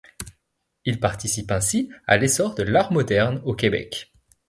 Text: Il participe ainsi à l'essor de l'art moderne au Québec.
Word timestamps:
Il 0.83 0.99
participe 0.99 1.51
ainsi 1.51 1.91
à 2.07 2.17
l'essor 2.17 2.55
de 2.55 2.63
l'art 2.63 2.91
moderne 2.91 3.39
au 3.45 3.53
Québec. 3.53 4.11